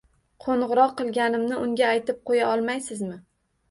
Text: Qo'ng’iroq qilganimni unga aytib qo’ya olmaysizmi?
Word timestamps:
Qo'ng’iroq 0.45 0.95
qilganimni 1.03 1.61
unga 1.69 1.87
aytib 1.93 2.21
qo’ya 2.31 2.53
olmaysizmi? 2.57 3.25